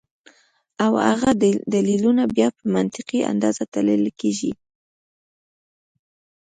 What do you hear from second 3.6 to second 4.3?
تللے